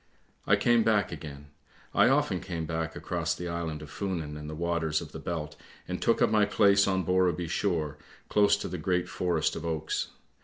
"I 0.47 0.55
came 0.55 0.81
back 0.81 1.11
again; 1.11 1.51
I 1.93 2.09
often 2.09 2.39
came 2.39 2.65
back 2.65 2.95
across 2.95 3.35
the 3.35 3.47
island 3.47 3.83
of 3.83 3.91
Funen 3.91 4.35
and 4.35 4.49
the 4.49 4.55
waters 4.55 4.99
of 4.99 5.11
the 5.11 5.19
Belt 5.19 5.55
and 5.87 6.01
took 6.01 6.23
up 6.23 6.31
my 6.31 6.45
place 6.45 6.87
on 6.87 7.03
Borreby 7.05 7.47
shore 7.47 7.99
close 8.27 8.57
to 8.57 8.67
the 8.67 8.79
great 8.79 9.07
forest 9.07 9.55
of 9.55 9.63
oaks. 9.63 10.07